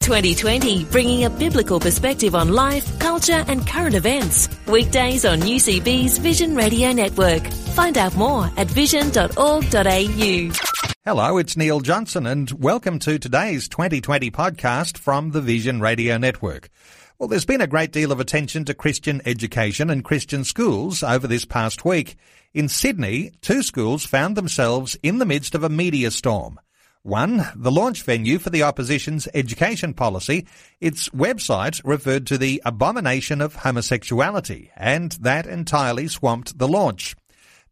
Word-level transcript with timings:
2020, 0.00 0.84
bringing 0.86 1.24
a 1.24 1.30
biblical 1.30 1.78
perspective 1.78 2.34
on 2.34 2.48
life, 2.54 2.98
culture, 2.98 3.44
and 3.48 3.66
current 3.66 3.94
events. 3.94 4.48
Weekdays 4.66 5.26
on 5.26 5.40
UCB's 5.40 6.16
Vision 6.18 6.56
Radio 6.56 6.90
Network. 6.92 7.46
Find 7.74 7.98
out 7.98 8.16
more 8.16 8.50
at 8.56 8.66
vision.org.au. 8.66 10.52
Hello, 11.04 11.38
it's 11.38 11.56
Neil 11.56 11.80
Johnson, 11.80 12.26
and 12.26 12.50
welcome 12.52 12.98
to 13.00 13.18
today's 13.18 13.68
2020 13.68 14.30
podcast 14.30 14.96
from 14.96 15.32
the 15.32 15.42
Vision 15.42 15.80
Radio 15.80 16.16
Network. 16.16 16.70
Well, 17.18 17.28
there's 17.28 17.44
been 17.44 17.60
a 17.60 17.66
great 17.66 17.92
deal 17.92 18.10
of 18.10 18.20
attention 18.20 18.64
to 18.64 18.74
Christian 18.74 19.20
education 19.26 19.90
and 19.90 20.02
Christian 20.02 20.44
schools 20.44 21.02
over 21.02 21.26
this 21.26 21.44
past 21.44 21.84
week. 21.84 22.16
In 22.54 22.68
Sydney, 22.70 23.32
two 23.42 23.62
schools 23.62 24.06
found 24.06 24.34
themselves 24.34 24.96
in 25.02 25.18
the 25.18 25.26
midst 25.26 25.54
of 25.54 25.62
a 25.62 25.68
media 25.68 26.10
storm. 26.10 26.58
One, 27.02 27.46
the 27.56 27.70
launch 27.70 28.02
venue 28.02 28.38
for 28.38 28.50
the 28.50 28.62
opposition's 28.62 29.26
education 29.32 29.94
policy. 29.94 30.46
Its 30.82 31.08
website 31.10 31.80
referred 31.82 32.26
to 32.26 32.36
the 32.36 32.60
abomination 32.62 33.40
of 33.40 33.54
homosexuality, 33.54 34.70
and 34.76 35.12
that 35.12 35.46
entirely 35.46 36.08
swamped 36.08 36.58
the 36.58 36.68
launch. 36.68 37.16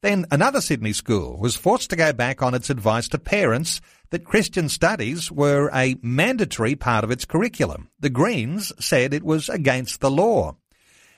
Then 0.01 0.25
another 0.31 0.63
Sydney 0.63 0.95
school 0.95 1.39
was 1.39 1.57
forced 1.57 1.91
to 1.91 1.97
go 1.97 2.13
back 2.15 2.41
on 2.43 2.55
its 2.55 2.71
advice 2.71 3.07
to 3.09 3.19
parents 3.19 3.83
that 4.11 4.25
Christian 4.25 4.71
studies 4.71 5.31
were 5.31 5.71
a 5.75 5.97
mandatory 6.03 6.75
part 6.75 7.05
of 7.05 7.11
its 7.11 7.27
curriculum. 7.27 7.91
The 8.01 8.09
Greens 8.09 8.73
said 8.81 9.13
it 9.13 9.25
was 9.25 9.51
against 9.51 10.01
the 10.01 10.11
law. 10.11 10.57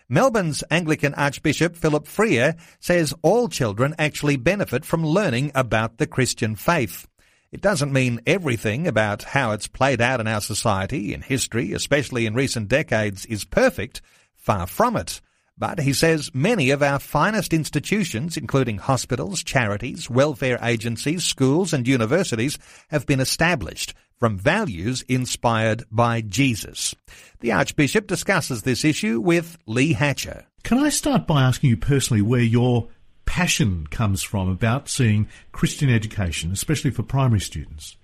Melbourne's 0.09 0.65
Anglican 0.69 1.15
Archbishop 1.15 1.77
Philip 1.77 2.07
Freier 2.07 2.59
says 2.81 3.15
all 3.23 3.49
children 3.49 3.95
actually 3.97 4.37
benefit 4.37 4.85
from 4.85 5.07
learning 5.07 5.53
about 5.55 5.99
the 5.99 6.07
Christian 6.09 6.57
faith. 6.57 7.07
It 7.53 7.61
doesn't 7.61 7.93
mean 7.93 8.21
everything 8.27 8.87
about 8.87 9.25
how 9.25 9.51
it's 9.51 9.67
played 9.67 10.01
out 10.01 10.21
in 10.21 10.29
our 10.29 10.41
society, 10.41 11.13
in 11.13 11.23
history, 11.23 11.73
especially 11.73 12.25
in 12.27 12.35
recent 12.35 12.69
decades, 12.69 13.27
is 13.27 13.45
perfect. 13.45 14.01
Far 14.37 14.69
from 14.69 14.97
it. 14.97 15.21
But 15.59 15.81
he 15.81 15.93
says 15.93 16.31
many 16.33 16.71
of 16.71 16.83
our 16.83 16.99
finest 16.99 17.53
institutions, 17.53 18.37
including 18.37 18.79
hospitals, 18.79 19.43
charities, 19.43 20.09
welfare 20.09 20.59
agencies, 20.63 21.25
schools 21.25 21.73
and 21.73 21.87
universities, 21.87 22.57
have 22.89 23.05
been 23.05 23.21
established 23.21 23.95
from 24.17 24.39
values 24.39 25.03
inspired 25.09 25.83
by 25.91 26.21
Jesus. 26.21 26.95
The 27.41 27.53
Archbishop 27.53 28.07
discusses 28.07 28.63
this 28.63 28.85
issue 28.85 29.21
with 29.21 29.59
Leigh 29.67 29.95
Hatcher. 29.95 30.47
Can 30.63 30.79
I 30.79 30.89
start 30.89 31.27
by 31.27 31.43
asking 31.43 31.71
you 31.71 31.77
personally 31.77 32.23
where 32.23 32.41
your 32.41 32.89
passion 33.31 33.87
comes 33.93 34.25
from 34.25 34.49
about 34.49 34.89
seeing 34.89 35.29
Christian 35.53 35.89
education, 35.89 36.51
especially 36.51 36.91
for 36.91 37.05
primary 37.05 37.39
students? 37.39 37.97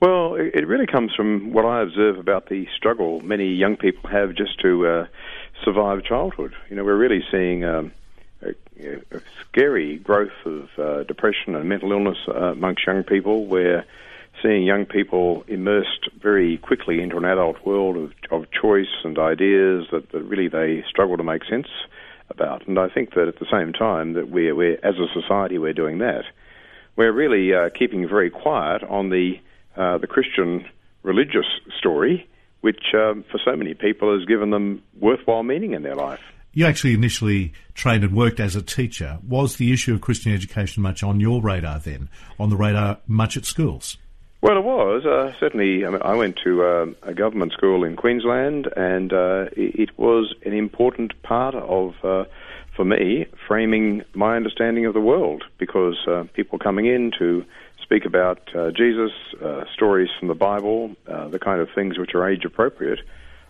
Well, 0.00 0.36
it 0.36 0.68
really 0.68 0.86
comes 0.86 1.12
from 1.16 1.52
what 1.52 1.64
I 1.64 1.82
observe 1.82 2.16
about 2.16 2.48
the 2.48 2.64
struggle 2.76 3.20
many 3.20 3.48
young 3.48 3.76
people 3.76 4.08
have 4.08 4.36
just 4.36 4.60
to 4.60 4.86
uh, 4.86 5.06
survive 5.64 6.04
childhood. 6.04 6.54
You 6.70 6.76
know, 6.76 6.84
we're 6.84 6.96
really 6.96 7.24
seeing 7.28 7.64
um, 7.64 7.90
a, 8.40 8.50
a, 9.10 9.20
scary 9.40 9.96
growth 9.96 10.46
of 10.46 10.68
uh, 10.78 11.02
depression 11.02 11.56
and 11.56 11.68
mental 11.68 11.90
illness 11.90 12.18
uh, 12.28 12.52
amongst 12.52 12.86
young 12.86 13.02
people. 13.02 13.46
We're 13.46 13.84
seeing 14.40 14.62
young 14.62 14.86
people 14.86 15.44
immersed 15.48 16.08
very 16.22 16.56
quickly 16.58 17.02
into 17.02 17.16
an 17.16 17.24
adult 17.24 17.66
world 17.66 17.96
of, 17.96 18.12
of 18.30 18.46
choice 18.52 19.02
and 19.02 19.18
ideas 19.18 19.88
that, 19.90 20.12
that 20.12 20.22
really 20.22 20.46
they 20.46 20.84
struggle 20.88 21.16
to 21.16 21.24
make 21.24 21.42
sense 21.46 21.66
about. 22.30 22.66
And 22.66 22.78
I 22.78 22.88
think 22.88 23.14
that 23.14 23.28
at 23.28 23.38
the 23.38 23.46
same 23.50 23.72
time 23.72 24.14
that 24.14 24.28
we're, 24.30 24.54
we're 24.54 24.78
as 24.82 24.94
a 24.96 25.06
society, 25.12 25.58
we're 25.58 25.72
doing 25.72 25.98
that. 25.98 26.24
We're 26.96 27.12
really 27.12 27.54
uh, 27.54 27.70
keeping 27.78 28.08
very 28.08 28.30
quiet 28.30 28.82
on 28.82 29.10
the 29.10 29.34
uh, 29.76 29.98
the 29.98 30.08
Christian 30.08 30.66
religious 31.04 31.46
story, 31.78 32.28
which 32.62 32.82
um, 32.94 33.24
for 33.30 33.38
so 33.44 33.54
many 33.54 33.74
people 33.74 34.18
has 34.18 34.26
given 34.26 34.50
them 34.50 34.82
worthwhile 34.98 35.44
meaning 35.44 35.72
in 35.72 35.82
their 35.82 35.94
life. 35.94 36.20
You 36.52 36.66
actually 36.66 36.94
initially 36.94 37.52
trained 37.74 38.02
and 38.02 38.16
worked 38.16 38.40
as 38.40 38.56
a 38.56 38.62
teacher. 38.62 39.18
Was 39.26 39.56
the 39.56 39.72
issue 39.72 39.94
of 39.94 40.00
Christian 40.00 40.34
education 40.34 40.82
much 40.82 41.04
on 41.04 41.20
your 41.20 41.40
radar 41.40 41.78
then? 41.78 42.08
On 42.40 42.50
the 42.50 42.56
radar 42.56 42.98
much 43.06 43.36
at 43.36 43.44
schools? 43.44 43.96
Well, 44.40 44.56
it 44.56 44.64
was 44.64 45.04
uh, 45.04 45.34
certainly. 45.40 45.84
I, 45.84 45.90
mean, 45.90 46.02
I 46.02 46.14
went 46.14 46.36
to 46.44 46.62
uh, 46.62 46.86
a 47.02 47.12
government 47.12 47.52
school 47.52 47.82
in 47.82 47.96
Queensland, 47.96 48.68
and 48.76 49.12
uh, 49.12 49.46
it, 49.56 49.98
was 49.98 50.32
an 50.46 50.52
important 50.52 51.20
part 51.24 51.56
of, 51.56 51.94
uh, 52.04 52.24
for 52.76 52.84
me, 52.84 53.26
framing 53.48 54.04
my 54.14 54.36
understanding 54.36 54.86
of 54.86 54.94
the 54.94 55.00
world. 55.00 55.42
Because 55.58 55.96
uh, 56.06 56.24
people 56.34 56.60
coming 56.60 56.86
in 56.86 57.10
to 57.18 57.44
speak 57.82 58.04
about 58.04 58.54
uh, 58.54 58.70
Jesus, 58.70 59.10
stories 59.74 60.08
from 60.20 60.28
the 60.28 60.34
Bible, 60.34 60.94
the 61.06 61.40
kind 61.40 61.60
of 61.60 61.68
things 61.74 61.98
which 61.98 62.14
are 62.14 62.28
age 62.28 62.44
appropriate, 62.44 63.00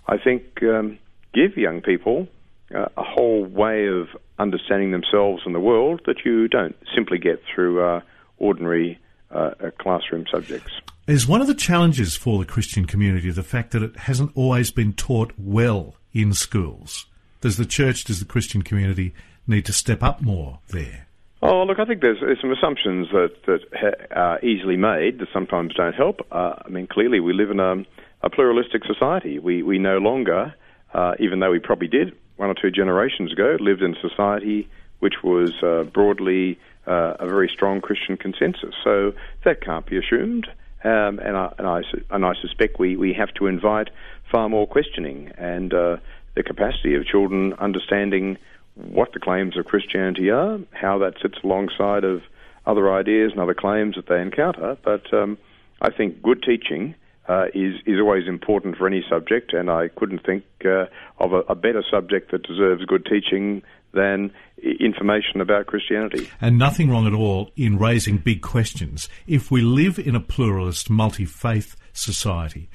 I 0.06 0.16
think 0.16 0.62
um, 0.62 0.98
give 1.34 1.58
young 1.58 1.82
people 1.82 2.28
a 2.70 3.02
whole 3.02 3.44
way 3.44 3.88
of 3.88 4.08
understanding 4.38 4.92
themselves 4.92 5.42
and 5.44 5.54
the 5.54 5.60
world 5.60 6.02
that 6.06 6.24
you 6.24 6.48
don't 6.48 6.76
simply 6.94 7.18
get 7.18 7.42
through 7.54 8.00
ordinary 8.38 8.98
uh, 9.30 9.50
classroom 9.78 10.26
subjects. 10.30 10.72
Is 11.06 11.26
one 11.26 11.40
of 11.40 11.46
the 11.46 11.54
challenges 11.54 12.16
for 12.16 12.38
the 12.38 12.44
Christian 12.44 12.86
community 12.86 13.30
the 13.30 13.42
fact 13.42 13.70
that 13.70 13.82
it 13.82 13.96
hasn't 13.96 14.32
always 14.34 14.70
been 14.70 14.92
taught 14.92 15.32
well 15.38 15.94
in 16.12 16.34
schools? 16.34 17.06
Does 17.40 17.56
the 17.56 17.64
church, 17.64 18.04
does 18.04 18.18
the 18.18 18.26
Christian 18.26 18.62
community 18.62 19.14
need 19.46 19.64
to 19.66 19.72
step 19.72 20.02
up 20.02 20.20
more 20.20 20.58
there? 20.68 21.06
Oh, 21.40 21.62
look, 21.62 21.78
I 21.78 21.84
think 21.84 22.00
there's, 22.00 22.18
there's 22.20 22.40
some 22.40 22.50
assumptions 22.50 23.08
that, 23.12 23.30
that 23.46 23.60
ha- 23.72 24.06
are 24.10 24.44
easily 24.44 24.76
made 24.76 25.20
that 25.20 25.28
sometimes 25.32 25.72
don't 25.74 25.94
help. 25.94 26.26
Uh, 26.32 26.54
I 26.64 26.68
mean, 26.68 26.88
clearly 26.88 27.20
we 27.20 27.32
live 27.32 27.50
in 27.50 27.60
a, 27.60 27.84
a 28.22 28.30
pluralistic 28.30 28.84
society. 28.84 29.38
We, 29.38 29.62
we 29.62 29.78
no 29.78 29.98
longer, 29.98 30.52
uh, 30.92 31.14
even 31.20 31.38
though 31.38 31.52
we 31.52 31.60
probably 31.60 31.88
did 31.88 32.12
one 32.36 32.50
or 32.50 32.54
two 32.54 32.70
generations 32.70 33.32
ago, 33.32 33.56
lived 33.60 33.82
in 33.82 33.96
a 33.96 34.00
society 34.00 34.68
which 34.98 35.22
was 35.22 35.52
uh, 35.62 35.84
broadly 35.84 36.58
uh, 36.88 37.14
a 37.20 37.26
very 37.26 37.48
strong 37.48 37.80
Christian 37.80 38.16
consensus. 38.16 38.74
So 38.82 39.12
that 39.44 39.60
can't 39.60 39.86
be 39.86 39.98
assumed. 39.98 40.48
Um, 40.84 41.18
and, 41.18 41.36
I, 41.36 41.52
and, 41.58 41.66
I, 41.66 41.82
and 42.10 42.24
I 42.24 42.34
suspect 42.40 42.78
we, 42.78 42.96
we 42.96 43.12
have 43.14 43.34
to 43.34 43.46
invite 43.46 43.90
far 44.30 44.48
more 44.48 44.66
questioning 44.66 45.32
and 45.36 45.74
uh, 45.74 45.96
the 46.34 46.42
capacity 46.42 46.94
of 46.94 47.04
children 47.04 47.52
understanding 47.54 48.38
what 48.74 49.12
the 49.12 49.18
claims 49.18 49.56
of 49.56 49.64
Christianity 49.64 50.30
are, 50.30 50.60
how 50.72 50.98
that 50.98 51.14
sits 51.20 51.38
alongside 51.42 52.04
of 52.04 52.22
other 52.64 52.92
ideas 52.92 53.32
and 53.32 53.40
other 53.40 53.54
claims 53.54 53.96
that 53.96 54.06
they 54.06 54.20
encounter. 54.20 54.76
But 54.84 55.12
um, 55.12 55.36
I 55.82 55.90
think 55.90 56.22
good 56.22 56.42
teaching 56.42 56.94
uh, 57.28 57.46
is 57.54 57.74
is 57.86 57.98
always 58.00 58.26
important 58.26 58.76
for 58.76 58.86
any 58.86 59.04
subject, 59.08 59.52
and 59.52 59.68
I 59.68 59.88
couldn't 59.88 60.24
think 60.24 60.44
uh, 60.64 60.86
of 61.18 61.32
a, 61.32 61.40
a, 61.48 61.54
better 61.54 61.84
subject 61.90 62.30
that 62.30 62.42
deserves 62.42 62.84
good 62.86 63.04
teaching 63.04 63.62
than 63.92 64.32
information 64.80 65.40
about 65.40 65.66
Christianity. 65.66 66.30
And 66.40 66.58
nothing 66.58 66.90
wrong 66.90 67.06
at 67.06 67.12
all 67.12 67.50
in 67.56 67.78
raising 67.78 68.18
big 68.18 68.42
questions. 68.42 69.08
If 69.26 69.50
we 69.50 69.62
live 69.62 69.98
in 69.98 70.14
a 70.14 70.20
pluralist, 70.20 70.90
multi 70.90 71.24
faith 71.24 71.76
society, 71.92 72.68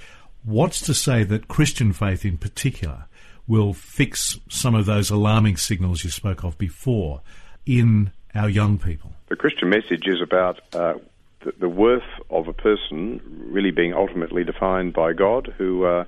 what's 0.44 0.82
to 0.82 0.94
say 0.94 1.24
that 1.24 1.48
Christian 1.48 1.94
faith 1.94 2.26
in 2.26 2.38
particular 2.38 3.06
will 3.48 3.74
fix 3.74 4.40
some 4.50 4.76
of 4.76 4.86
those 4.86 5.10
alarming 5.10 5.58
signals 5.58 6.04
you 6.04 6.10
spoke 6.10 6.44
of 6.44 6.58
before 6.58 7.22
in 7.66 8.12
our 8.34 8.50
young 8.50 8.78
people? 8.78 9.12
The 9.28 9.36
Christian 9.36 9.70
message 9.70 10.08
is 10.08 10.22
about 10.22 10.60
uh, 10.74 10.96
the, 11.44 11.54
the, 11.60 11.70
worth 11.70 12.04
of 12.30 12.48
a 12.48 12.54
person 12.54 13.22
really 13.50 13.72
being 13.72 13.94
ultimately 13.94 14.44
defined 14.44 14.94
by 14.94 15.14
God, 15.14 15.54
who 15.58 15.86
uh, 15.86 16.06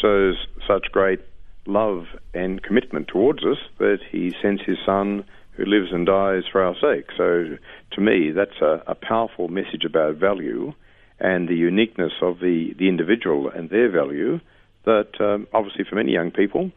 shows 0.00 0.36
such 0.66 0.86
great 0.92 1.20
love 1.66 2.04
and 2.34 2.62
commitment 2.62 3.08
towards 3.08 3.44
us 3.44 3.58
that 3.78 3.98
he 4.10 4.32
sends 4.42 4.62
his 4.62 4.78
son 4.84 5.24
who 5.52 5.64
lives 5.64 5.88
and 5.92 6.06
dies 6.06 6.42
for 6.50 6.62
our 6.62 6.74
sake. 6.74 7.06
So 7.16 7.56
to 7.92 8.00
me, 8.00 8.30
that's 8.30 8.60
a, 8.60 8.82
a 8.86 8.94
powerful 8.94 9.48
message 9.48 9.84
about 9.84 10.16
value 10.16 10.74
and 11.18 11.48
the 11.48 11.54
uniqueness 11.54 12.12
of 12.20 12.40
the, 12.40 12.74
the 12.78 12.88
individual 12.88 13.48
and 13.48 13.70
their 13.70 13.90
value 13.90 14.40
that 14.84 15.20
um, 15.20 15.46
obviously 15.52 15.84
for 15.88 15.96
many 15.96 16.12
young 16.12 16.30
people, 16.30 16.70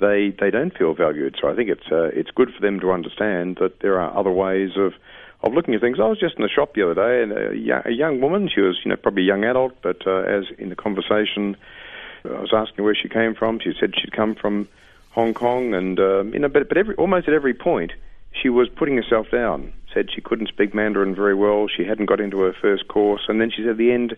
they, 0.00 0.34
they 0.40 0.50
don't 0.50 0.76
feel 0.76 0.94
valued. 0.94 1.36
So 1.40 1.48
I 1.48 1.54
think 1.54 1.68
it's, 1.68 1.86
uh, 1.92 2.08
it's 2.12 2.30
good 2.30 2.48
for 2.54 2.60
them 2.60 2.80
to 2.80 2.90
understand 2.90 3.58
that 3.60 3.80
there 3.80 4.00
are 4.00 4.16
other 4.18 4.30
ways 4.30 4.70
of, 4.76 4.94
of 5.42 5.52
looking 5.52 5.74
at 5.74 5.80
things. 5.80 5.98
I 6.00 6.08
was 6.08 6.18
just 6.18 6.36
in 6.36 6.42
the 6.42 6.48
shop 6.48 6.74
the 6.74 6.82
other 6.82 6.94
day, 6.94 7.22
and 7.22 7.32
a, 7.32 7.56
young, 7.56 7.82
a 7.84 7.90
young 7.90 8.20
woman, 8.20 8.48
she 8.52 8.60
was 8.60 8.78
you 8.84 8.90
know 8.90 8.96
probably 8.96 9.22
a 9.22 9.26
young 9.26 9.44
adult, 9.44 9.74
but 9.82 10.06
uh, 10.06 10.22
as 10.22 10.44
in 10.58 10.70
the 10.70 10.76
conversation, 10.76 11.56
I 12.24 12.40
was 12.40 12.52
asking 12.52 12.84
where 12.84 12.94
she 12.94 13.08
came 13.08 13.34
from. 13.34 13.58
She 13.60 13.72
said 13.78 13.94
she'd 13.96 14.12
come 14.12 14.34
from 14.34 14.68
Hong 15.10 15.34
Kong, 15.34 15.74
and 15.74 15.98
um, 15.98 16.32
you 16.32 16.38
know, 16.40 16.48
but 16.48 16.68
but 16.68 16.78
every 16.78 16.94
almost 16.96 17.28
at 17.28 17.34
every 17.34 17.54
point, 17.54 17.92
she 18.40 18.48
was 18.48 18.68
putting 18.68 18.96
herself 18.96 19.26
down. 19.30 19.72
Said 19.92 20.08
she 20.14 20.20
couldn't 20.22 20.48
speak 20.48 20.74
Mandarin 20.74 21.14
very 21.14 21.34
well. 21.34 21.66
She 21.68 21.84
hadn't 21.84 22.06
got 22.06 22.20
into 22.20 22.40
her 22.40 22.54
first 22.60 22.88
course, 22.88 23.22
and 23.28 23.40
then 23.40 23.50
she 23.50 23.62
said 23.62 23.72
at 23.72 23.76
the 23.76 23.92
end, 23.92 24.16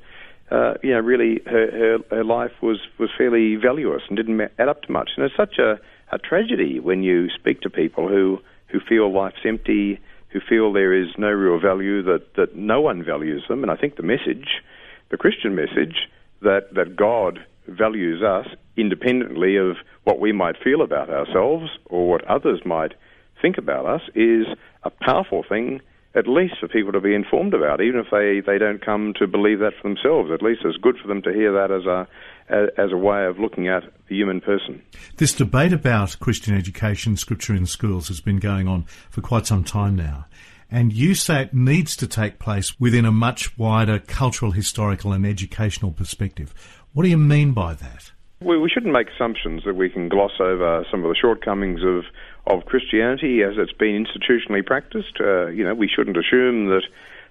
uh, 0.50 0.74
you 0.82 0.92
know, 0.92 1.00
really 1.00 1.40
her, 1.46 1.70
her 1.70 1.98
her 2.16 2.24
life 2.24 2.52
was 2.62 2.78
was 2.98 3.10
fairly 3.16 3.56
valueless 3.56 4.02
and 4.08 4.16
didn't 4.16 4.40
add 4.58 4.68
up 4.68 4.82
to 4.82 4.92
much. 4.92 5.10
And 5.16 5.24
it's 5.24 5.36
such 5.36 5.58
a 5.58 5.80
a 6.12 6.18
tragedy 6.18 6.78
when 6.78 7.02
you 7.02 7.28
speak 7.30 7.62
to 7.62 7.70
people 7.70 8.08
who 8.08 8.40
who 8.68 8.80
feel 8.80 9.12
life's 9.12 9.44
empty, 9.44 9.98
who 10.28 10.40
feel 10.40 10.72
there 10.72 10.92
is 10.92 11.08
no 11.18 11.30
real 11.30 11.58
value, 11.58 12.02
that 12.02 12.34
that 12.36 12.54
no 12.54 12.80
one 12.80 13.02
values 13.02 13.44
them. 13.48 13.62
And 13.62 13.70
I 13.70 13.76
think 13.76 13.96
the 13.96 14.02
message, 14.02 14.62
the 15.10 15.16
Christian 15.16 15.54
message, 15.56 16.08
that 16.42 16.72
that 16.74 16.94
God 16.94 17.44
values 17.66 18.22
us 18.22 18.46
independently 18.76 19.56
of 19.56 19.76
what 20.05 20.20
we 20.20 20.32
might 20.32 20.56
feel 20.62 20.82
about 20.82 21.11
ourselves 21.11 21.70
or 21.87 22.08
what 22.08 22.25
others 22.25 22.61
might 22.64 22.93
think 23.40 23.58
about 23.58 23.87
us 23.87 24.02
is 24.14 24.46
a 24.84 24.90
powerful 24.90 25.44
thing, 25.49 25.81
at 26.14 26.26
least 26.26 26.55
for 26.61 26.69
people 26.69 26.93
to 26.93 27.00
be 27.00 27.14
informed 27.14 27.55
about, 27.55 27.81
even 27.81 28.00
if 28.00 28.06
they, 28.11 28.40
they 28.40 28.58
don't 28.58 28.84
come 28.84 29.12
to 29.19 29.26
believe 29.26 29.58
that 29.58 29.72
for 29.81 29.88
themselves. 29.88 30.31
At 30.32 30.43
least 30.43 30.62
it's 30.64 30.78
good 30.78 30.96
for 31.00 31.08
them 31.08 31.22
to 31.22 31.32
hear 31.32 31.52
that 31.52 31.70
as 31.70 31.87
a 31.87 32.06
as 32.49 32.93
a 32.93 32.96
way 32.96 33.25
of 33.25 33.38
looking 33.38 33.69
at 33.69 33.84
the 34.08 34.14
human 34.14 34.40
person. 34.40 34.82
This 35.16 35.32
debate 35.32 35.72
about 35.72 36.19
Christian 36.20 36.55
education, 36.55 37.16
scripture 37.16 37.55
in 37.55 37.64
schools, 37.64 38.08
has 38.08 38.20
been 38.20 38.37
going 38.37 38.69
on 38.69 38.84
for 39.08 39.22
quite 39.22 39.46
some 39.46 39.64
time 39.64 39.96
now. 39.96 40.26
And 40.70 40.93
you 40.93 41.14
say 41.14 41.43
it 41.43 41.55
needs 41.55 41.96
to 41.96 42.06
take 42.06 42.38
place 42.38 42.78
within 42.81 43.05
a 43.05 43.12
much 43.12 43.56
wider 43.56 43.99
cultural, 43.99 44.50
historical, 44.50 45.12
and 45.12 45.25
educational 45.25 45.93
perspective. 45.93 46.52
What 46.94 47.02
do 47.02 47.11
you 47.11 47.19
mean 47.19 47.52
by 47.52 47.75
that? 47.75 48.12
We, 48.41 48.56
we 48.56 48.70
shouldn't 48.70 48.93
make 48.93 49.08
assumptions 49.11 49.64
that 49.64 49.75
we 49.75 49.91
can 49.91 50.08
gloss 50.08 50.38
over 50.38 50.87
some 50.93 51.02
of 51.02 51.08
the 51.08 51.17
shortcomings 51.20 51.81
of, 51.82 52.05
of 52.46 52.67
Christianity 52.67 53.43
as 53.43 53.55
it's 53.58 53.73
been 53.73 54.06
institutionally 54.06 54.64
practiced. 54.64 55.17
Uh, 55.20 55.49
you 55.49 55.64
know, 55.64 55.75
we 55.75 55.88
shouldn't 55.88 56.17
assume 56.17 56.69
that, 56.69 56.82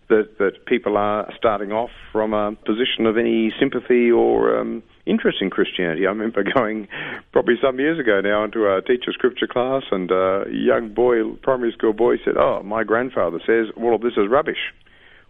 that 0.10 0.38
that 0.39 0.65
people 0.65 0.98
are 0.98 1.31
starting 1.38 1.71
off 1.71 1.92
from 2.12 2.33
a 2.33 2.51
position 2.65 3.06
of 3.06 3.18
any 3.18 3.54
sympathy 3.57 4.12
or 4.12 4.60
um, 4.60 4.83
interest 5.06 5.38
in 5.39 5.50
Christianity. 5.50 6.06
I 6.06 6.09
remember 6.09 6.44
going 6.56 6.89
probably 7.31 7.56
some 7.62 7.80
years 7.80 7.98
ago 7.98 8.19
now 8.19 8.44
into 8.44 8.68
a 8.68 8.81
teacher 8.81 9.13
scripture 9.13 9.48
class, 9.48 9.83
and 9.92 10.12
a 10.12 10.44
young 10.51 10.94
boy, 10.94 11.36
primary 11.42 11.71
school 11.71 11.94
boy, 11.94 12.18
said, 12.25 12.36
"Oh, 12.36 12.63
my 12.63 12.83
grandfather 12.83 13.39
says 13.45 13.68
all 13.77 13.95
of 13.95 14.01
this 14.01 14.18
is 14.18 14.27
rubbish." 14.30 14.74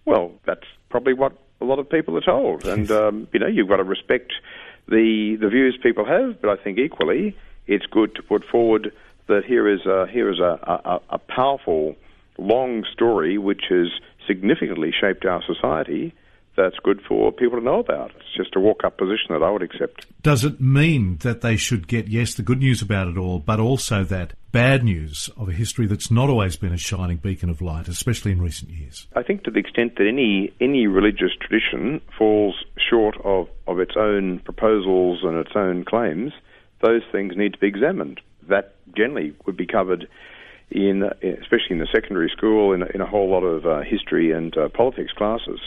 Well, 0.06 0.32
that's 0.44 0.66
probably 0.90 1.14
what 1.14 1.34
a 1.64 1.66
lot 1.66 1.80
of 1.80 1.90
people 1.90 2.18
are 2.18 2.22
told, 2.22 2.66
and 2.74 2.92
um, 2.92 3.28
you 3.34 3.40
know 3.40 3.48
you've 3.48 3.70
got 3.70 3.78
to 3.78 3.84
respect 3.84 4.34
the 4.88 5.38
the 5.40 5.50
views 5.50 5.78
people 5.82 6.06
have. 6.06 6.42
But 6.42 6.50
I 6.60 6.64
think 6.64 6.78
equally, 6.78 7.36
it's 7.66 7.86
good 7.88 8.14
to 8.16 8.22
put 8.22 8.44
forward 8.46 8.92
that 9.28 9.46
here 9.46 9.68
is 9.68 9.86
a, 9.86 10.06
here 10.12 10.30
is 10.30 10.40
a, 10.40 10.60
a, 10.86 11.00
a 11.12 11.18
powerful, 11.18 11.96
long 12.38 12.84
story 12.92 13.38
which 13.38 13.64
has 13.70 13.88
significantly 14.28 14.92
shaped 14.92 15.26
our 15.26 15.42
society 15.44 16.14
that's 16.56 16.78
good 16.84 17.02
for 17.08 17.32
people 17.32 17.60
to 17.60 17.66
know 17.66 17.80
about. 17.80 18.12
It's 18.16 18.36
just 18.36 18.56
a 18.56 18.60
walk 18.60 18.84
up 18.84 18.98
position 18.98 19.28
that 19.30 19.44
I 19.44 19.50
would 19.50 19.64
accept. 19.64 20.06
Does 20.22 20.44
it 20.44 20.62
mean 20.62 21.18
that 21.18 21.42
they 21.42 21.58
should 21.58 21.88
get, 21.88 22.08
yes, 22.08 22.36
the 22.36 22.44
good 22.44 22.60
news 22.60 22.82
about 22.82 23.08
it 23.08 23.18
all, 23.18 23.40
but 23.40 23.60
also 23.60 24.04
that 24.06 24.34
bad 24.52 24.84
news 24.84 25.30
of 25.36 25.50
a 25.50 25.52
history 25.52 25.88
that's 25.88 26.12
not 26.12 26.30
always 26.30 26.56
been 26.56 26.74
a 26.74 26.78
shining 26.78 27.18
beacon 27.18 27.50
of 27.50 27.62
light, 27.62 27.88
especially 27.88 28.32
in 28.32 28.42
recent 28.42 28.72
years? 28.72 29.08
I 29.16 29.24
think 29.24 29.44
to 29.44 29.52
the 29.52 29.60
extent 29.60 29.96
that 29.98 30.08
any, 30.08 30.54
any 30.62 30.88
religious 30.88 31.32
tradition 31.40 32.02
falls 32.18 32.64
short 32.90 33.18
of, 33.24 33.48
of 33.68 33.80
its 33.80 33.96
own 33.98 34.40
proposals 34.40 35.22
and 35.24 35.38
its 35.38 35.54
own 35.56 35.84
claims, 35.86 36.34
those 36.82 37.02
things 37.12 37.34
need 37.36 37.54
to 37.54 37.60
be 37.60 37.68
examined. 37.68 38.22
That 38.48 38.76
generally 38.96 39.34
would 39.46 39.58
be 39.58 39.66
covered 39.66 40.08
in, 40.70 41.04
especially 41.24 41.72
in 41.72 41.80
the 41.80 41.88
secondary 41.92 42.30
school, 42.30 42.74
in, 42.74 42.84
in 42.94 43.02
a 43.02 43.06
whole 43.06 43.30
lot 43.30 43.42
of 43.42 43.66
uh, 43.66 43.82
history 43.82 44.32
and 44.32 44.56
uh, 44.58 44.70
politics 44.70 45.14
classes. 45.14 45.60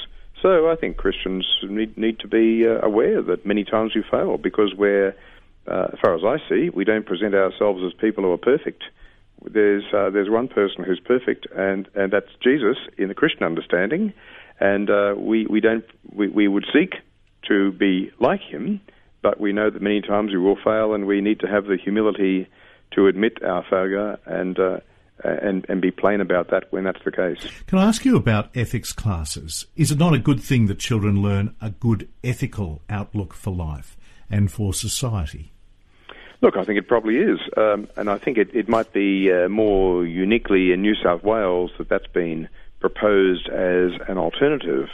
So 0.43 0.71
I 0.71 0.77
think 0.77 0.97
Christians 0.97 1.47
need, 1.62 1.97
need 1.97 2.21
to 2.21 2.29
be 2.29 2.67
uh, 2.67 2.87
aware 2.87 3.23
that 3.23 3.47
many 3.47 3.65
times 3.65 3.93
we 3.94 4.05
fail 4.11 4.37
because 4.37 4.75
we're, 4.77 5.17
uh, 5.67 5.88
as 5.93 5.99
far 6.03 6.15
as 6.15 6.23
I 6.25 6.37
see, 6.49 6.69
we 6.69 6.85
don't 6.85 7.06
present 7.06 7.35
ourselves 7.35 7.83
as 7.87 7.93
people 7.94 8.25
who 8.25 8.33
are 8.33 8.38
perfect. 8.38 8.85
There's 9.43 9.85
uh, 9.93 10.11
there's 10.11 10.31
one 10.31 10.49
person 10.49 10.83
who's 10.85 11.00
perfect, 11.00 11.47
and, 11.55 11.88
and 11.94 12.12
that's 12.12 12.31
Jesus 12.43 12.77
in 12.97 13.09
the 13.09 13.15
Christian 13.15 13.44
understanding, 13.44 14.12
and 14.59 14.88
uh, 14.91 15.15
we 15.17 15.47
we 15.47 15.61
don't 15.61 15.85
we, 16.11 16.29
we 16.29 16.49
would 16.49 16.65
seek 16.73 16.94
to 17.49 17.71
be 17.73 18.11
like 18.19 18.41
him, 18.41 18.81
but 19.23 19.38
we 19.38 19.53
know 19.53 19.71
that 19.71 19.83
many 19.83 20.00
times 20.00 20.33
we 20.33 20.38
will 20.38 20.56
fail, 20.65 20.94
and 20.94 21.06
we 21.06 21.21
need 21.21 21.41
to 21.41 21.47
have 21.47 21.67
the 21.67 21.77
humility 21.77 22.49
to 22.93 23.06
admit 23.06 23.43
our 23.43 23.65
failure 23.69 24.19
and 24.25 24.59
uh, 24.59 24.79
and, 25.25 25.65
and 25.69 25.81
be 25.81 25.91
plain 25.91 26.21
about 26.21 26.51
that 26.51 26.71
when 26.71 26.85
that's 26.85 27.03
the 27.05 27.13
case. 27.13 27.47
Can 27.67 27.79
I 27.79 27.87
ask 27.87 28.05
you 28.05 28.17
about 28.17 28.51
ethics 28.57 28.93
classes? 28.93 29.67
Is 29.77 29.91
it 29.91 29.99
not 29.99 30.15
a 30.15 30.19
good 30.19 30.41
thing 30.41 30.67
that 30.67 30.79
children 30.79 31.23
learn 31.23 31.55
a 31.61 31.71
good 31.71 32.09
ethical 32.23 32.83
outlook 32.89 33.35
for 33.35 33.51
life 33.51 33.97
and 34.31 34.51
for 34.51 34.75
society? 34.75 35.53
Look, 36.43 36.57
I 36.57 36.65
think 36.65 36.79
it 36.79 36.87
probably 36.87 37.17
is, 37.17 37.39
um, 37.57 37.89
and 37.97 38.11
I 38.11 38.19
think 38.19 38.37
it, 38.37 38.55
it 38.55 38.69
might 38.69 38.93
be 38.93 39.33
uh, 39.33 39.49
more 39.49 40.05
uniquely 40.05 40.71
in 40.73 40.83
New 40.83 40.95
South 40.95 41.23
Wales 41.23 41.71
that 41.79 41.89
that's 41.89 42.07
been 42.09 42.49
proposed 42.79 43.49
as 43.49 43.93
an 44.07 44.19
alternative 44.19 44.89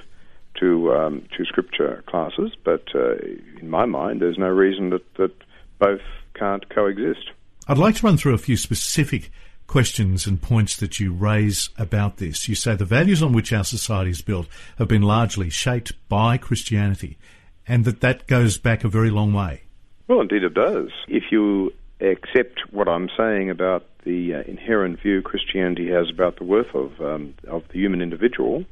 to 0.60 0.92
um, 0.94 1.26
to 1.36 1.44
scripture 1.44 2.04
classes. 2.06 2.52
But 2.62 2.84
uh, 2.94 3.16
in 3.60 3.68
my 3.68 3.86
mind, 3.86 4.22
there's 4.22 4.38
no 4.38 4.48
reason 4.48 4.90
that, 4.90 5.14
that 5.16 5.34
both 5.80 6.00
can't 6.34 6.68
coexist. 6.68 7.30
I'd 7.66 7.78
like 7.78 7.96
to 7.96 8.06
run 8.06 8.16
through 8.16 8.34
a 8.34 8.38
few 8.38 8.56
specific 8.56 9.32
questions 9.66 10.26
and 10.26 10.40
points 10.40 10.76
that 10.76 11.00
you 11.00 11.12
raise 11.12 11.70
about 11.78 12.18
this. 12.18 12.48
You 12.48 12.54
say 12.54 12.74
the 12.74 12.84
values 12.84 13.22
on 13.22 13.32
which 13.32 13.52
our 13.52 13.64
society 13.64 14.10
is 14.10 14.22
built 14.22 14.48
have 14.78 14.88
been 14.88 15.02
largely 15.02 15.50
shaped 15.50 15.92
by 16.08 16.36
Christianity, 16.38 17.18
and 17.66 17.84
that 17.84 18.00
that 18.00 18.26
goes 18.26 18.58
back 18.58 18.84
a 18.84 18.88
very 18.88 19.10
long 19.10 19.32
way. 19.32 19.62
Well, 20.08 20.20
indeed 20.20 20.42
it 20.42 20.54
does. 20.54 20.90
If 21.08 21.24
you 21.30 21.72
accept 22.00 22.60
what 22.70 22.88
I'm 22.88 23.08
saying 23.16 23.50
about 23.50 23.86
the 24.04 24.34
uh, 24.34 24.42
inherent 24.42 25.00
view 25.00 25.22
Christianity 25.22 25.88
has 25.88 26.10
about 26.10 26.36
the 26.36 26.44
worth 26.44 26.74
of 26.74 27.00
um, 27.00 27.34
of 27.46 27.62
the 27.68 27.78
human 27.78 28.02
individual, 28.02 28.64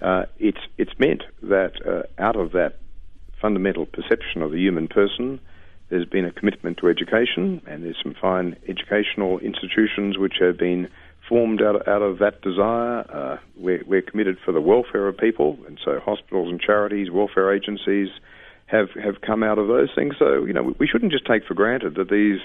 uh, 0.00 0.26
it's 0.38 0.60
it's 0.76 0.96
meant 0.98 1.22
that 1.42 1.72
uh, 1.86 2.02
out 2.22 2.36
of 2.36 2.52
that 2.52 2.78
fundamental 3.40 3.86
perception 3.86 4.42
of 4.42 4.50
the 4.50 4.58
human 4.58 4.88
person 4.88 5.40
there's 5.88 6.06
been 6.06 6.24
a 6.24 6.32
commitment 6.32 6.78
to 6.78 6.88
education, 6.88 7.62
and 7.66 7.84
there's 7.84 7.96
some 8.02 8.14
fine 8.20 8.56
educational 8.68 9.38
institutions 9.38 10.18
which 10.18 10.34
have 10.40 10.58
been 10.58 10.88
formed 11.28 11.62
out 11.62 11.76
of, 11.76 11.88
out 11.88 12.02
of 12.02 12.18
that 12.18 12.40
desire. 12.42 13.04
Uh, 13.10 13.36
we're, 13.56 13.82
we're, 13.86 14.02
committed 14.02 14.38
for 14.44 14.52
the 14.52 14.60
welfare 14.60 15.08
of 15.08 15.16
people, 15.16 15.58
and 15.66 15.78
so 15.84 16.00
hospitals 16.00 16.48
and 16.50 16.60
charities, 16.60 17.10
welfare 17.10 17.54
agencies 17.54 18.08
have 18.66 18.90
have 19.02 19.20
come 19.22 19.42
out 19.42 19.58
of 19.58 19.66
those 19.68 19.88
things. 19.94 20.14
So 20.18 20.44
you 20.44 20.52
know 20.52 20.74
we 20.78 20.86
shouldn't 20.86 21.12
just 21.12 21.26
take 21.26 21.44
for 21.46 21.54
granted 21.54 21.94
that 21.96 22.10
these 22.10 22.40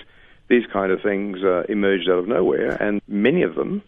these 0.50 0.66
kind 0.72 0.92
of 0.92 1.02
things 1.02 1.44
uh, 1.44 1.64
emerged 1.70 2.10
out 2.10 2.20
of 2.20 2.28
nowhere, 2.28 2.82
and 2.82 3.02
many 3.08 3.44
of 3.44 3.56
them 3.56 3.82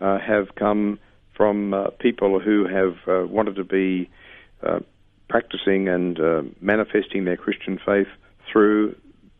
uh, 0.00 0.18
have 0.18 0.54
come 0.54 0.98
from 1.36 1.74
uh, 1.74 1.90
people 1.98 2.40
who 2.40 2.66
have 2.66 2.96
uh, 3.06 3.26
wanted 3.26 3.56
to 3.56 3.64
be 3.64 4.08
uh, 4.62 4.80
practicing 5.28 5.88
and 5.88 6.18
manifesting 6.60 7.24
their 7.24 7.36
Christian 7.36 7.78
faith 7.84 8.06
through 8.50 8.94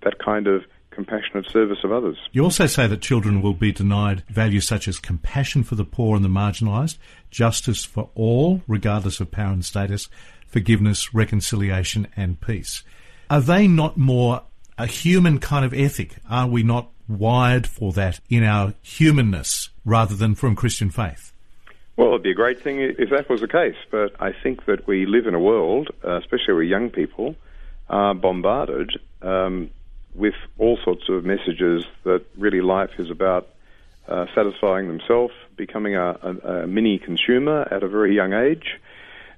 that 0.07 0.19
kind 0.19 0.47
of 0.47 0.65
compassionate 0.91 1.47
service 1.51 1.79
of 1.85 1.93
others. 1.93 2.17
You 2.33 2.45
also 2.45 2.67
say 2.67 2.87
that 2.87 3.03
children 3.03 3.43
will 3.43 3.55
be 3.55 3.73
denied 3.73 4.23
values 4.31 4.67
such 4.67 4.89
as 4.89 4.99
compassion 4.99 5.63
for 5.63 5.75
the 5.75 5.85
poor 5.85 6.17
and 6.17 6.25
the 6.25 6.31
marginalised, 6.31 6.97
justice 7.31 7.85
for 7.85 8.09
all, 8.15 8.63
regardless 8.67 9.21
of 9.21 9.31
power 9.31 9.53
and 9.53 9.65
status, 9.65 10.09
forgiveness, 10.47 11.13
reconciliation, 11.13 12.07
and 12.17 12.41
peace. 12.41 12.83
Are 13.29 13.41
they 13.41 13.67
not 13.67 13.99
more 13.99 14.43
a 14.79 14.87
human 14.87 15.39
kind 15.39 15.65
of 15.65 15.75
ethic? 15.75 16.17
Are 16.31 16.47
we 16.47 16.63
not 16.63 16.91
wired 17.09 17.67
for 17.67 17.93
that 17.93 18.21
in 18.31 18.45
our 18.45 18.75
humanness 18.81 19.71
rather 19.85 20.15
than 20.15 20.35
from 20.35 20.55
Christian 20.55 20.91
faith? 20.91 21.33
Well, 21.97 22.09
it'd 22.11 22.23
be 22.23 22.31
a 22.31 22.35
great 22.35 22.63
thing 22.63 22.81
if 22.81 23.11
that 23.11 23.29
was 23.29 23.41
the 23.41 23.49
case, 23.49 23.77
but 23.91 24.15
I 24.21 24.33
think 24.33 24.67
that 24.67 24.87
we 24.87 25.05
live 25.05 25.27
in 25.27 25.35
a 25.35 25.41
world, 25.41 25.91
uh, 26.05 26.19
especially 26.19 26.55
with 26.55 26.69
young 26.69 26.91
people, 26.91 27.35
are 27.89 28.15
bombarded 28.15 28.99
um, 29.23 29.71
with 30.17 30.35
all 30.59 30.79
sorts 30.83 31.09
of 31.09 31.25
messages 31.25 31.85
that 32.05 32.25
really 32.37 32.61
life 32.61 32.91
is 32.99 33.11
about 33.11 33.49
uh, 34.09 34.27
satisfying 34.35 34.89
themselves, 34.89 35.35
becoming 35.57 35.97
a, 35.97 36.11
a, 36.23 36.63
a, 36.63 36.67
mini 36.67 36.99
consumer 36.99 37.67
at 37.71 37.83
a 37.83 37.89
very 37.89 38.15
young 38.15 38.33
age. 38.33 38.79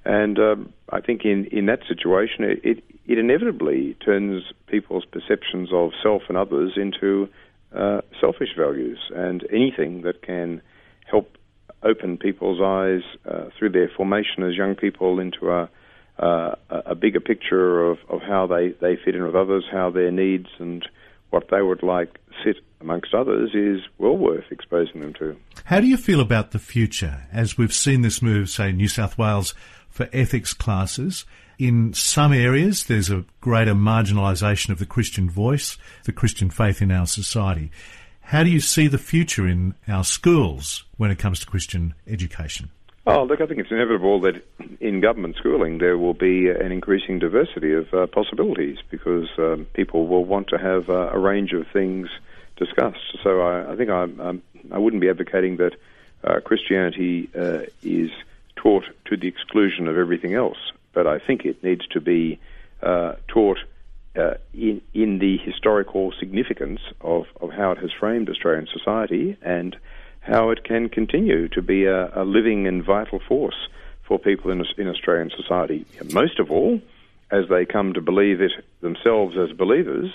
And 0.05 0.39
um, 0.39 0.73
I 0.89 1.01
think 1.01 1.25
in, 1.25 1.45
in 1.45 1.65
that 1.65 1.81
situation, 1.87 2.43
it, 2.43 2.61
it, 2.63 2.83
it, 3.07 3.17
inevitably 3.17 3.95
turns 3.95 4.43
people's 4.67 5.05
perceptions 5.05 5.69
of 5.73 5.91
self 6.01 6.23
and 6.29 6.37
others 6.37 6.73
into 6.77 7.29
uh, 7.73 8.01
selfish 8.21 8.55
values. 8.55 8.99
And 9.13 9.45
anything 9.51 10.03
that 10.03 10.21
can 10.21 10.61
help 11.05 11.37
open 11.83 12.17
people's 12.17 12.61
eyes 12.61 13.01
uh, 13.25 13.49
through 13.57 13.69
their 13.69 13.89
formation 13.89 14.43
as 14.43 14.55
young 14.55 14.75
people 14.75 15.19
into 15.19 15.51
a 15.51 15.69
uh, 16.19 16.55
a 16.69 16.95
bigger 16.95 17.19
picture 17.19 17.89
of, 17.89 17.97
of 18.09 18.21
how 18.21 18.45
they, 18.45 18.69
they 18.81 18.97
fit 18.97 19.15
in 19.15 19.23
with 19.23 19.35
others, 19.35 19.63
how 19.71 19.89
their 19.89 20.11
needs 20.11 20.47
and 20.59 20.87
what 21.29 21.49
they 21.49 21.61
would 21.61 21.83
like 21.83 22.19
sit 22.43 22.57
amongst 22.81 23.13
others 23.13 23.51
is 23.53 23.81
well 23.97 24.17
worth 24.17 24.45
exposing 24.51 25.01
them 25.01 25.13
to. 25.13 25.35
How 25.65 25.79
do 25.79 25.87
you 25.87 25.97
feel 25.97 26.19
about 26.19 26.51
the 26.51 26.59
future 26.59 27.23
as 27.31 27.57
we've 27.57 27.73
seen 27.73 28.01
this 28.01 28.21
move, 28.21 28.49
say, 28.49 28.71
New 28.71 28.87
South 28.87 29.17
Wales 29.17 29.53
for 29.89 30.09
ethics 30.11 30.53
classes? 30.53 31.25
In 31.57 31.93
some 31.93 32.31
areas, 32.31 32.85
there's 32.85 33.09
a 33.09 33.25
greater 33.41 33.73
marginalisation 33.73 34.69
of 34.69 34.79
the 34.79 34.85
Christian 34.85 35.29
voice, 35.29 35.77
the 36.05 36.13
Christian 36.13 36.49
faith 36.49 36.81
in 36.81 36.91
our 36.91 37.05
society. 37.05 37.71
How 38.21 38.43
do 38.43 38.49
you 38.49 38.61
see 38.61 38.87
the 38.87 38.97
future 38.97 39.47
in 39.47 39.75
our 39.87 40.03
schools 40.03 40.85
when 40.97 41.11
it 41.11 41.19
comes 41.19 41.39
to 41.41 41.45
Christian 41.45 41.95
education? 42.07 42.69
Oh, 43.07 43.23
look, 43.23 43.41
I 43.41 43.47
think 43.47 43.59
it's 43.59 43.71
inevitable 43.71 44.21
that 44.21 44.43
in 44.79 44.99
government 45.01 45.35
schooling 45.37 45.77
there 45.79 45.97
will 45.97 46.13
be 46.13 46.49
an 46.49 46.71
increasing 46.71 47.17
diversity 47.17 47.73
of 47.73 47.93
uh, 47.93 48.07
possibilities 48.07 48.77
because 48.89 49.27
um, 49.37 49.65
people 49.73 50.07
will 50.07 50.25
want 50.25 50.49
to 50.49 50.57
have 50.57 50.89
uh, 50.89 51.09
a 51.11 51.17
range 51.17 51.53
of 51.53 51.65
things 51.73 52.09
discussed. 52.57 53.17
So 53.23 53.41
I, 53.41 53.71
I 53.71 53.75
think 53.75 53.89
I, 53.89 54.05
I 54.71 54.77
wouldn't 54.77 55.01
be 55.01 55.09
advocating 55.09 55.57
that 55.57 55.75
uh, 56.23 56.39
Christianity 56.41 57.29
uh, 57.35 57.61
is 57.81 58.11
taught 58.55 58.83
to 59.05 59.17
the 59.17 59.27
exclusion 59.27 59.87
of 59.87 59.97
everything 59.97 60.33
else, 60.33 60.57
but 60.93 61.07
I 61.07 61.19
think 61.19 61.45
it 61.45 61.63
needs 61.63 61.87
to 61.87 62.01
be 62.01 62.39
uh, 62.83 63.13
taught 63.27 63.59
uh, 64.15 64.33
in, 64.53 64.81
in 64.93 65.19
the 65.19 65.37
historical 65.37 66.11
significance 66.19 66.81
of, 67.01 67.25
of 67.39 67.51
how 67.51 67.71
it 67.71 67.77
has 67.77 67.91
framed 67.91 68.29
Australian 68.29 68.67
society 68.67 69.37
and 69.41 69.77
how 70.21 70.49
it 70.49 70.63
can 70.63 70.89
continue 70.89 71.47
to 71.49 71.61
be 71.61 71.85
a, 71.85 72.21
a 72.21 72.23
living 72.23 72.67
and 72.67 72.83
vital 72.83 73.19
force 73.27 73.67
for 74.03 74.19
people 74.19 74.51
in, 74.51 74.63
in 74.77 74.87
Australian 74.87 75.31
society. 75.35 75.85
Most 76.11 76.39
of 76.39 76.51
all, 76.51 76.81
as 77.31 77.47
they 77.49 77.65
come 77.65 77.93
to 77.93 78.01
believe 78.01 78.41
it 78.41 78.51
themselves 78.81 79.37
as 79.37 79.55
believers, 79.55 80.11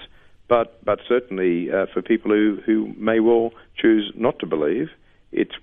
but 0.49 0.85
but 0.85 1.01
certainly 1.09 1.73
uh, 1.73 1.87
for 1.93 2.03
people 2.03 2.31
who, 2.31 2.61
who 2.67 2.93
may 2.99 3.21
well 3.21 3.53
choose 3.77 4.13
not 4.15 4.39
to 4.41 4.47
believe, 4.47 4.91
it's 5.33 5.55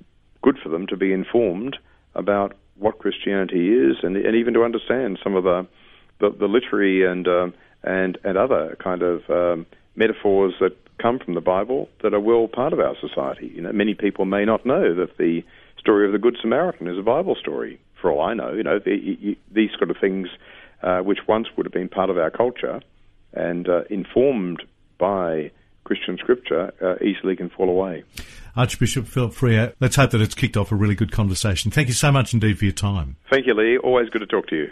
good 0.42 0.58
for 0.58 0.70
them 0.70 0.88
to 0.88 0.98
be 0.98 1.14
informed 1.14 1.78
about 2.16 2.56
what 2.78 2.98
Christianity 2.98 3.70
is, 3.70 3.98
and, 4.02 4.18
and 4.18 4.36
even 4.36 4.54
to 4.56 4.64
understand 4.64 5.20
some 5.24 5.36
of 5.36 5.44
the 5.44 5.68
the, 6.20 6.30
the 6.32 6.48
literary 6.48 7.06
and 7.06 7.28
um, 7.28 7.54
and 7.84 8.18
and 8.24 8.38
other 8.38 8.78
kind 8.80 9.02
of 9.02 9.30
um, 9.30 9.66
metaphors 9.96 10.54
that 10.60 10.76
come 11.02 11.20
from 11.20 11.34
the 11.34 11.42
Bible 11.42 11.90
that 12.04 12.14
are 12.14 12.20
well 12.20 12.48
part 12.48 12.74
of 12.74 12.80
our 12.80 12.96
society. 13.00 13.52
You 13.54 13.62
know, 13.62 13.72
many 13.72 13.94
people 13.94 14.26
may 14.26 14.46
not 14.46 14.66
know 14.66 14.94
that 14.96 15.18
the 15.18 15.44
story 15.78 16.06
of 16.06 16.12
the 16.12 16.20
Good 16.20 16.38
Samaritan 16.42 16.88
is 16.88 16.98
a 16.98 17.02
Bible 17.02 17.36
story. 17.36 17.80
For 18.00 18.12
all 18.12 18.22
I 18.22 18.34
know, 18.34 18.54
you 18.54 18.64
know, 18.64 18.80
the, 18.80 19.38
these 19.52 19.70
sort 19.78 19.92
of 19.92 19.98
things, 19.98 20.28
uh, 20.82 21.00
which 21.00 21.20
once 21.28 21.48
would 21.56 21.66
have 21.66 21.74
been 21.74 21.90
part 21.90 22.10
of 22.10 22.18
our 22.18 22.32
culture 22.32 22.82
and 23.34 23.68
uh, 23.70 23.84
informed 23.90 24.64
by 24.98 25.52
Christian 25.84 26.18
scripture, 26.18 26.74
uh, 26.82 27.04
easily 27.04 27.36
can 27.36 27.50
fall 27.50 27.70
away. 27.70 28.04
Archbishop 28.56 29.08
Philip 29.08 29.34
Freier, 29.34 29.74
let's 29.80 29.96
hope 29.96 30.12
that 30.12 30.22
it's 30.22 30.36
kicked 30.36 30.58
off 30.58 30.72
a 30.72 30.76
really 30.76 30.96
good 30.96 31.12
conversation. 31.12 31.72
Thank 31.72 31.88
you 31.88 31.94
so 31.94 32.12
much 32.12 32.34
indeed 32.34 32.58
for 32.60 32.66
your 32.66 32.74
time. 32.74 33.18
Thank 33.30 33.48
you, 33.48 33.54
Leigh. 33.54 33.78
Always 33.78 34.10
good 34.10 34.20
to 34.20 34.28
talk 34.28 34.48
to 34.48 34.56
you. 34.56 34.72